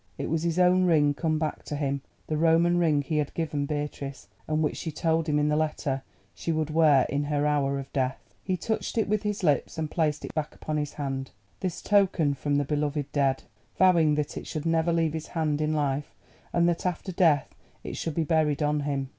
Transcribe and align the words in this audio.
It 0.17 0.31
was 0.31 0.41
his 0.41 0.57
own 0.57 0.85
ring 0.85 1.13
come 1.13 1.37
back 1.37 1.61
to 1.65 1.75
him—the 1.75 2.35
Roman 2.35 2.79
ring 2.79 3.03
he 3.03 3.17
had 3.17 3.35
given 3.35 3.67
Beatrice, 3.67 4.29
and 4.47 4.63
which 4.63 4.77
she 4.77 4.91
told 4.91 5.29
him 5.29 5.37
in 5.37 5.47
the 5.47 5.55
letter 5.55 6.01
she 6.33 6.51
would 6.51 6.71
wear 6.71 7.05
in 7.07 7.25
her 7.25 7.45
hour 7.45 7.77
of 7.77 7.93
death. 7.93 8.33
He 8.43 8.57
touched 8.57 8.97
it 8.97 9.07
with 9.07 9.21
his 9.21 9.43
lips 9.43 9.77
and 9.77 9.91
placed 9.91 10.25
it 10.25 10.33
back 10.33 10.55
upon 10.55 10.77
his 10.77 10.93
hand, 10.93 11.29
this 11.59 11.83
token 11.83 12.33
from 12.33 12.55
the 12.55 12.65
beloved 12.65 13.11
dead, 13.11 13.43
vowing 13.77 14.15
that 14.15 14.37
it 14.37 14.47
should 14.47 14.65
never 14.65 14.91
leave 14.91 15.13
his 15.13 15.27
hand 15.27 15.61
in 15.61 15.71
life, 15.73 16.15
and 16.51 16.67
that 16.67 16.83
after 16.83 17.11
death 17.11 17.53
it 17.83 17.95
should 17.95 18.15
be 18.15 18.23
buried 18.23 18.63
on 18.63 18.79
him. 18.79 19.09